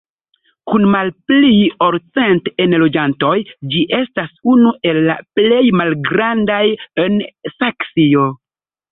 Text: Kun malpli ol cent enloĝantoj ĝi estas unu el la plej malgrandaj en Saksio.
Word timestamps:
Kun 0.69 0.85
malpli 0.93 1.49
ol 1.87 1.97
cent 2.19 2.47
enloĝantoj 2.63 3.35
ĝi 3.73 3.81
estas 3.97 4.31
unu 4.53 4.71
el 4.93 4.99
la 5.09 5.17
plej 5.39 5.59
malgrandaj 5.81 6.63
en 7.05 7.21
Saksio. 7.59 8.25